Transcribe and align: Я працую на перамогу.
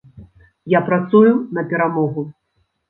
Я 0.77 0.81
працую 0.89 1.31
на 1.59 1.67
перамогу. 1.75 2.29